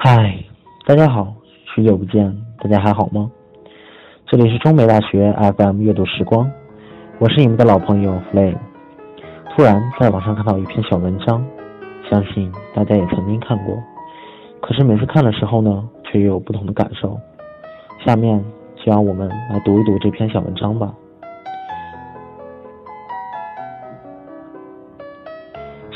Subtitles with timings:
[0.00, 0.32] 嗨，
[0.86, 1.34] 大家好，
[1.74, 3.28] 许久不见，大家还好吗？
[4.28, 6.48] 这里是中美大学 FM 阅读时光，
[7.18, 8.58] 我是你们的老朋友 Flame。
[9.50, 11.44] 突然在网上看到一篇小文章，
[12.08, 13.76] 相信大家也曾经看过，
[14.60, 17.18] 可是每次看的时候呢，却又有不同的感受。
[18.06, 18.40] 下面
[18.76, 20.94] 就让我们来读一读这篇小文章吧。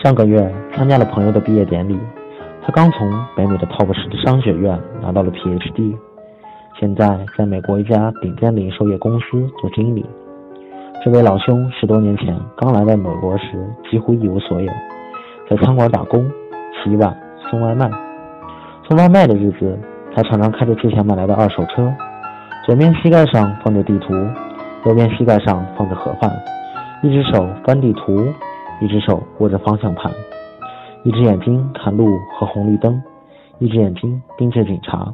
[0.02, 1.96] 上个月参加了朋友的毕业典礼。
[2.64, 5.96] 他刚从北美的 Top 十的商学院拿到了 PhD，
[6.78, 10.06] 现在在美国一家顶尖零售业公司做经理。
[11.04, 13.44] 这位老兄十多年前刚来到美国时
[13.90, 14.72] 几乎一无所有，
[15.50, 16.24] 在餐馆打工、
[16.84, 17.16] 洗碗、
[17.50, 17.90] 送外卖。
[18.88, 19.76] 送外卖的日子，
[20.14, 21.92] 他常常开着之前买来的二手车，
[22.64, 24.14] 左边膝盖上放着地图，
[24.84, 26.30] 右边膝盖上放着盒饭，
[27.02, 28.24] 一只手翻地图，
[28.80, 30.12] 一只手握着方向盘。
[31.04, 33.02] 一只眼睛看路和红绿灯，
[33.58, 35.12] 一只眼睛盯着警察。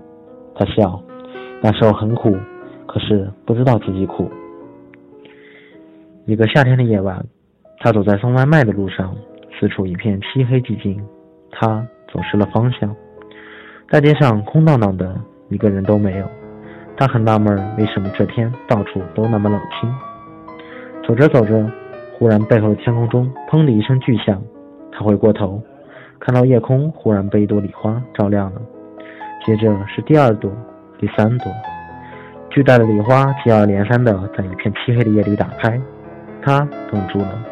[0.54, 1.00] 他笑，
[1.62, 2.36] 那时候很苦，
[2.86, 4.30] 可是不知道自己苦。
[6.26, 7.24] 一个夏天的夜晚，
[7.78, 9.16] 他走在送外卖的路上，
[9.58, 11.02] 四处一片漆黑寂静，
[11.50, 12.94] 他走失了方向。
[13.88, 16.28] 大街上空荡荡的，一个人都没有。
[16.98, 19.90] 他很纳闷，为什么这天到处都那么冷清。
[21.06, 21.70] 走着走着，
[22.18, 24.42] 忽然背后的天空中砰的一声巨响，
[24.92, 25.62] 他回过头。
[26.20, 28.60] 看到夜空忽然被一朵礼花照亮了，
[29.46, 30.52] 接着是第二朵、
[30.98, 31.52] 第三朵，
[32.50, 35.80] 巨大的礼花接二连三地在一片漆黑的夜里打开。
[36.42, 37.44] 他愣住了，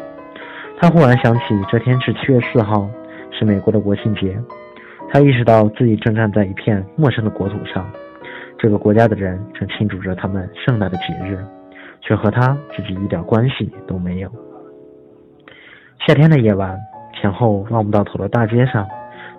[0.77, 2.89] 他忽然想起这天是七月四号，
[3.31, 4.37] 是美国的国庆节。
[5.09, 7.89] 他意识到自己正站在一片陌生的国土上，
[8.59, 11.39] 这个国家的人正庆祝着他们盛大的节日，
[12.01, 14.29] 却和他自己一点关系都没有。
[16.05, 16.77] 夏天的夜晚。
[17.19, 18.87] 前后望不到头的大街上，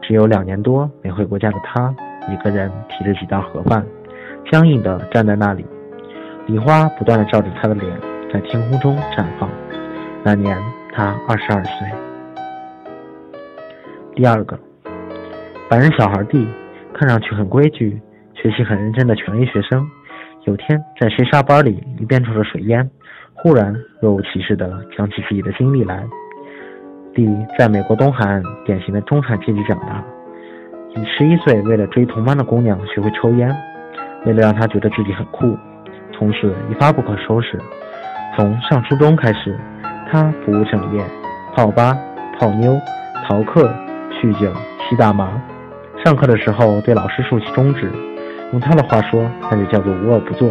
[0.03, 1.95] 只有两年多没回过家的他，
[2.29, 3.85] 一个人提着几袋盒饭，
[4.51, 5.65] 僵硬地站在那里。
[6.47, 8.01] 礼花不断地照着他的脸，
[8.33, 9.49] 在天空中绽放。
[10.25, 10.59] 那年
[10.93, 11.89] 他二十二岁。
[14.17, 14.59] 第二个，
[15.69, 16.49] 白人小孩弟
[16.93, 18.01] 看上去很规矩，
[18.35, 19.87] 学习很认真的权威学生，
[20.47, 22.91] 有天在谁沙班里一边抽着水烟，
[23.35, 26.05] 忽然若无其事地讲起自己的经历来。
[27.19, 30.01] 弟在美国东海岸典型的中产阶级长大，
[30.95, 33.53] 以十一岁为了追同班的姑娘学会抽烟，
[34.25, 35.59] 为了让她觉得自己很酷，
[36.13, 37.59] 从此一发不可收拾。
[38.37, 39.59] 从上初中开始，
[40.09, 41.03] 他不务正业，
[41.57, 41.99] 泡吧、
[42.39, 42.79] 泡妞、
[43.27, 43.69] 逃课、
[44.23, 44.53] 酗酒、
[44.89, 45.43] 吸大麻。
[46.05, 47.91] 上课的时候对老师竖起中指，
[48.53, 50.49] 用他的话说，那就叫做无恶不作。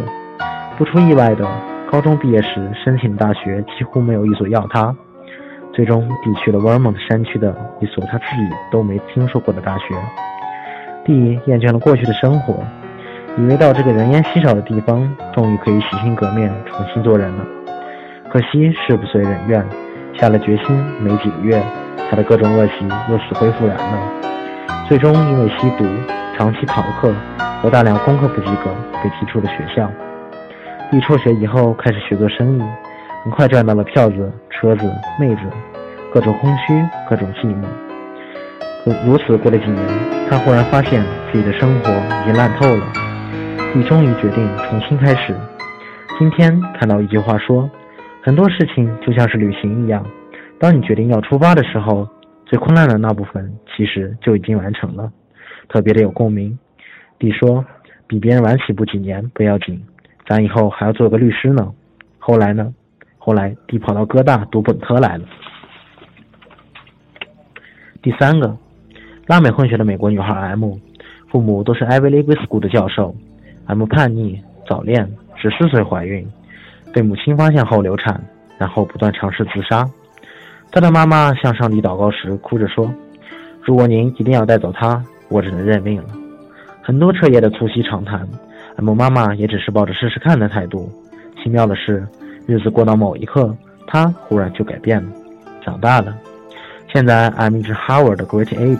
[0.77, 1.47] 不出意外的，
[1.89, 4.93] 高中毕业时申请大学几乎没有一所要他。
[5.77, 9.93] 最终，弟去了威尔蒙特山区的一所他自己都没听说过的大学。
[11.05, 12.65] D 厌倦了过去的生活，
[13.37, 17.45] 以为到这个人烟稀少的地方，终于可以洗心革面，重新做人了。
[18.27, 19.63] 可惜事不遂人愿，
[20.15, 21.61] 下了决心没几个月，
[22.09, 24.11] 他的各种恶习又死灰复燃了。
[24.87, 25.85] 最终因为吸毒、
[26.35, 27.13] 长期逃课
[27.61, 28.71] 和大量功课不及格，
[29.03, 29.87] 被踢出了学校。
[30.89, 32.63] D 辍学以后，开始学做生意。
[33.23, 35.41] 很快赚到了票子、车子、妹子，
[36.11, 36.73] 各种空虚，
[37.07, 37.63] 各种寂寞。
[38.83, 39.87] 可如此过了几年，
[40.27, 42.85] 他忽然发现自己的生活已经烂透了。
[43.75, 45.35] 你终于决定重新开始。
[46.17, 47.69] 今天看到一句话说，
[48.23, 50.03] 很多事情就像是旅行一样，
[50.59, 52.07] 当你决定要出发的时候，
[52.47, 55.11] 最困难的那部分其实就已经完成了。
[55.69, 56.57] 特别的有共鸣。
[57.19, 57.63] 弟说，
[58.07, 59.79] 比别人晚起步几年不要紧，
[60.25, 61.71] 咱以后还要做个律师呢。
[62.17, 62.73] 后来呢？
[63.27, 65.25] 后来，弟跑到哥大读本科来了。
[68.01, 68.55] 第三个，
[69.25, 70.71] 拉美混血的美国女孩 M，
[71.29, 73.13] 父母都是 Ivy League School 的教授。
[73.65, 75.05] M 叛逆、早恋，
[75.35, 76.25] 十四岁怀孕，
[76.93, 78.23] 被母亲发现后流产，
[78.57, 79.85] 然后不断尝试自杀。
[80.71, 82.89] 她的妈妈向上帝祷告时，哭着说
[83.61, 86.09] ：“如果您一定要带走她，我只能认命了。”
[86.81, 88.25] 很多彻夜的促膝长谈
[88.77, 90.89] ，M 妈妈也只是抱着试试看的态度。
[91.43, 92.07] 奇妙的是。
[92.47, 93.55] 日子过到某一刻，
[93.85, 95.11] 他忽然就改变了，
[95.61, 96.17] 长大了。
[96.91, 98.79] 现在，I'm 一只 Howard Great Eight。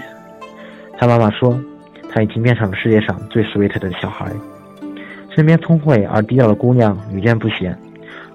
[0.97, 1.59] 他妈妈说，
[2.09, 4.31] 他已经变成了世界上最 sweet 的小孩。
[5.35, 7.77] 身边聪慧而低调的姑娘屡见不鲜，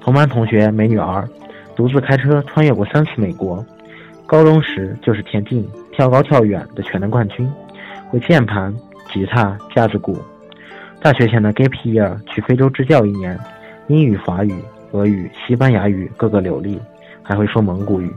[0.00, 1.26] 同班同学没女儿，
[1.74, 3.64] 独自开车穿越过三次美国。
[4.26, 7.50] 高中时就是田径跳高跳远的全能冠军，
[8.10, 8.72] 会键盘、
[9.10, 10.16] 吉他、架子鼓。
[11.00, 13.38] 大学前的 Gap Year 去非洲支教一年，
[13.88, 14.54] 英语、法语。
[14.92, 16.80] 俄语、西班牙语各个流利，
[17.22, 18.10] 还会说蒙古语。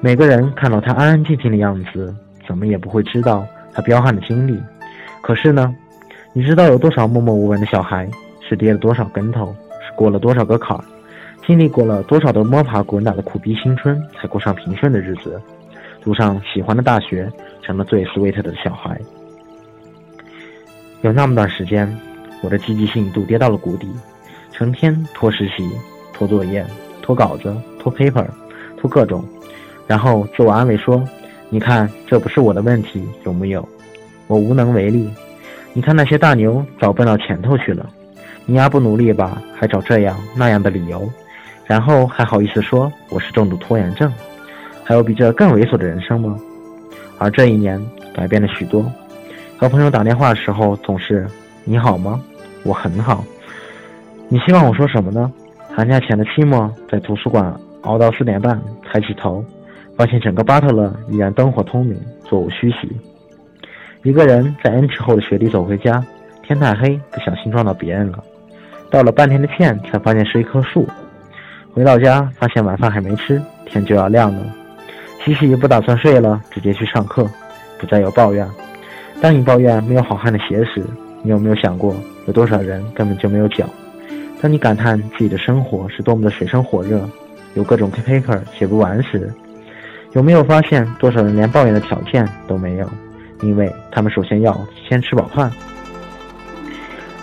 [0.00, 2.14] 每个人看到他安安静静的样子，
[2.46, 4.60] 怎么也不会知道他彪悍的经历。
[5.20, 5.74] 可是呢，
[6.32, 8.10] 你知道有多少默默无闻的小孩
[8.40, 10.84] 是跌了多少跟头，是过了多少个坎儿，
[11.46, 15.40] 经历过了多少的摸爬滚打的苦逼青春，才过上平顺的日子，
[16.00, 17.30] 读上喜欢的大学，
[17.62, 19.00] 成了最 sweet 的小孩。
[21.02, 21.88] 有那么段时间，
[22.42, 23.88] 我的积极性一度跌到了谷底，
[24.52, 25.68] 成天拖实习、
[26.12, 26.64] 拖作业、
[27.00, 28.26] 拖稿子、拖 paper、
[28.76, 29.24] 拖各种，
[29.86, 31.02] 然后自我安慰说
[31.50, 33.66] ：“你看，这不是我的问题，有木有？
[34.26, 35.10] 我无能为力。
[35.72, 37.88] 你看那些大牛早奔到前头去了，
[38.46, 41.10] 你丫不努力吧，还找这样那样的理由，
[41.66, 44.12] 然后还好意思说我是重度拖延症？
[44.84, 46.38] 还有比这更猥琐的人生吗？
[47.18, 47.80] 而这一年
[48.14, 48.84] 改变了许多。”
[49.56, 51.26] 和朋友打电话的时候，总是
[51.64, 52.20] “你好吗？
[52.64, 53.24] 我很好。”
[54.32, 55.30] 你希望我说什么呢？
[55.76, 59.44] 寒假前的期末，在图书馆熬到四点半，抬起头，
[59.94, 62.88] 发现整个巴特勒依然灯火通明，座无虚席。
[64.02, 66.02] 一个人在 N 尺厚的雪里走回家，
[66.42, 68.24] 天太黑，不小心撞到别人了。
[68.90, 70.88] 道了半天的歉，才发现是一棵树。
[71.74, 74.40] 回到家，发现晚饭还没吃，天就要亮了。
[75.22, 77.28] 洗洗不打算睡了，直接去上课，
[77.78, 78.48] 不再有抱怨。
[79.20, 80.82] 当你抱怨没有好看的鞋时，
[81.22, 81.94] 你有没有想过
[82.26, 83.68] 有多少人根本就没有脚？
[84.42, 87.08] 当你感叹自己的生活是多么的水深火热，
[87.54, 89.32] 有各种 paper 写不完时，
[90.14, 92.90] 有没有发现多少人连抱怨的条件都没有？
[93.40, 95.48] 因为他们首先要先吃饱饭。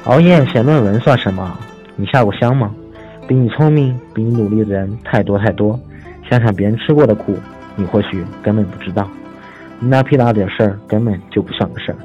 [0.05, 1.59] 熬夜写论文算什么？
[1.97, 2.73] 你下过乡吗？
[3.27, 5.77] 比你聪明、比你努力的人太多太多。
[6.29, 7.35] 想想别人吃过的苦，
[7.75, 9.05] 你或许根本不知道。
[9.77, 11.97] 你那屁大点事儿根本就不算个事儿。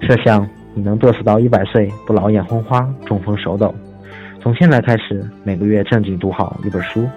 [0.00, 3.74] 设想你能嘚瑟到一百岁不老眼昏花、中风手抖，
[4.40, 7.08] 从现在开始每个月正经读好一本书，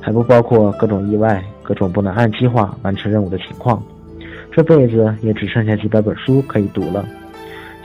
[0.00, 3.82] 还不包括各种意外、各种不能按计划完成任务的情况，
[4.52, 7.04] 这辈子也只剩下几百本书可以读了。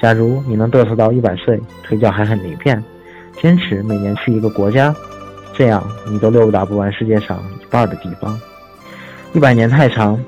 [0.02, 2.84] 假如你能嘚瑟到一百岁，腿脚还很灵便，
[3.42, 4.94] 坚持每年去一个国家，
[5.54, 8.38] 这样你都溜达不完世界上一半的地方。
[9.34, 10.20] 一百年太长，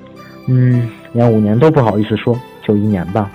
[0.47, 0.89] 嗯。
[1.15, 3.31] 连五年都不好意思说，就一年吧。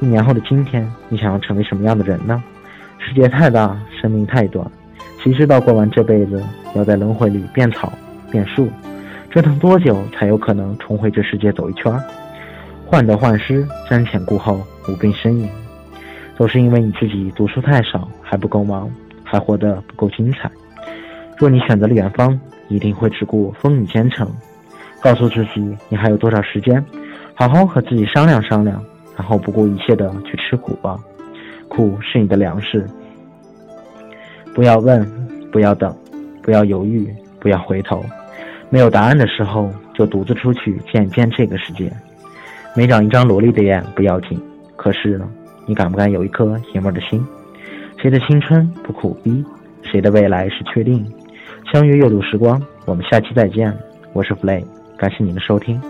[0.00, 2.44] 一年后的今天，你想要成为什么样的人呢？
[2.98, 4.70] 世界太大，生命太短，
[5.22, 7.90] 谁知道过完这辈子要在轮回里变草
[8.30, 8.68] 变树，
[9.30, 11.90] 折腾多久才有可能重回这世界走一圈？
[12.84, 15.48] 患得患失，瞻前顾后，无病呻吟，
[16.36, 18.90] 都是因为你自己读书太少，还不够忙，
[19.24, 20.50] 还活得不够精彩。
[21.38, 24.30] 若你选择了远方，一定会只顾风雨兼程，
[25.00, 26.84] 告诉自己你还有多少时间。
[27.34, 28.84] 好好和自己商量商量，
[29.16, 30.94] 然后不顾一切的去吃苦吧，
[31.68, 32.86] 苦是你的粮食。
[34.54, 35.04] 不要问，
[35.50, 35.94] 不要等，
[36.40, 38.04] 不要犹豫，不要回头。
[38.70, 41.92] 没有答案的时候，就独自出去见一见这个世界。
[42.76, 44.40] 没长一张萝莉的眼不要紧，
[44.76, 45.20] 可是
[45.66, 47.24] 你敢不敢有一颗爷们的心？
[48.00, 49.44] 谁的青春不苦逼？
[49.82, 51.04] 谁的未来是确定？
[51.72, 53.76] 相约阅读时光，我们下期再见。
[54.12, 54.64] 我是 Fly，
[54.96, 55.80] 感谢您的收听。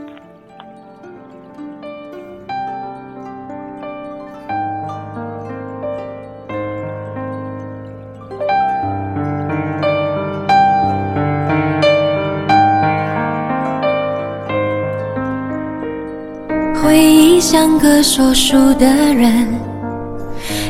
[17.55, 19.47] 像个说书的人，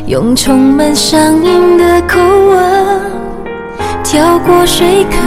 [0.06, 3.00] 用充满乡音的口吻，
[4.04, 5.18] 跳过水坑，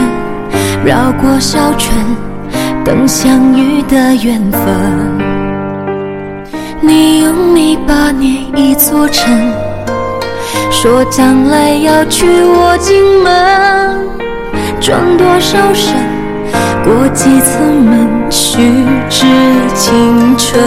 [0.84, 1.92] 绕过小村，
[2.84, 4.60] 等相遇的缘分。
[6.80, 9.36] 你用泥巴捏一座城，
[10.70, 14.06] 说将来要娶我进门，
[14.80, 15.92] 转多少身，
[16.84, 18.08] 过几层门。
[18.30, 18.58] 虚
[19.08, 19.24] 掷
[19.74, 20.60] 青春，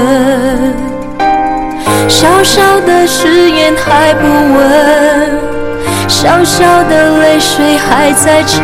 [2.08, 5.40] 小小的誓言还不稳，
[6.08, 8.64] 小小的泪水还在撑，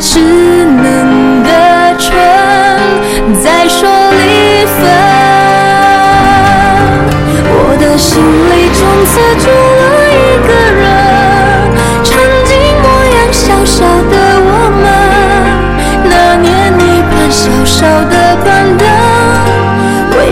[0.00, 2.12] 稚嫩的唇
[3.40, 4.82] 在说离分，
[7.52, 8.65] 我的心里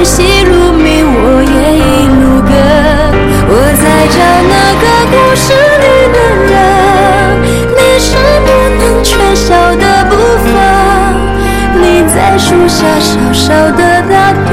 [0.04, 2.52] 戏如命，我也一路跟。
[3.49, 4.16] 我在找
[4.52, 5.44] 那个故事
[5.82, 6.52] 里的人，
[7.75, 8.06] 你是
[8.44, 10.12] 不能缺少的部
[10.44, 10.46] 分。
[11.80, 11.82] 你
[12.14, 14.52] 在树下小小的打盹，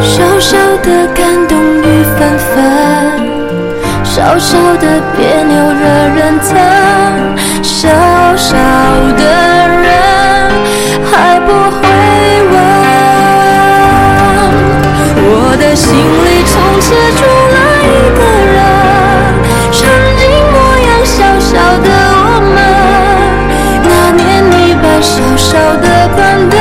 [0.00, 2.54] 小小的感动雨纷纷，
[4.04, 4.86] 小小的
[5.16, 5.82] 别扭惹
[6.14, 6.48] 人疼，
[7.62, 7.88] 小
[8.36, 8.56] 小
[9.16, 9.22] 的
[9.68, 9.86] 人
[11.10, 11.78] 还不会
[12.50, 12.54] 问，
[15.16, 15.26] 我
[15.58, 16.86] 的心里从此
[17.16, 17.20] 住
[17.52, 17.86] 了一
[18.18, 18.20] 个
[18.54, 18.56] 人，
[19.72, 19.78] 曾
[20.16, 20.54] 经模
[20.86, 21.50] 样小小
[21.82, 22.56] 的我们，
[23.84, 25.86] 那年你把小小的
[26.16, 26.57] 板凳，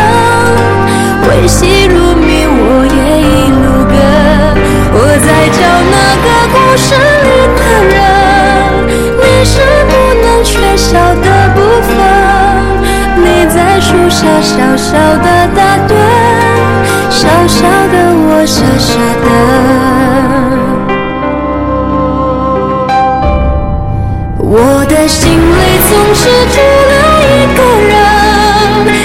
[24.59, 26.57] 我的心里总是住
[26.89, 27.93] 了一个人，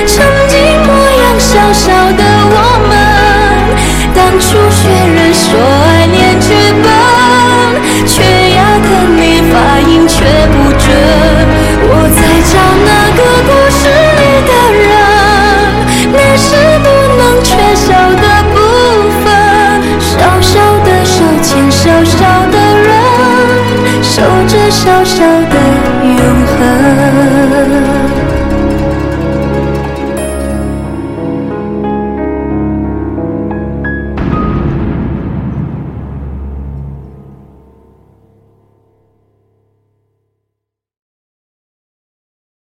[0.07, 0.89] 曾经模
[1.21, 2.57] 样小小的我
[2.89, 2.91] 们，
[4.15, 4.89] 当初学
[24.73, 25.72] 小小的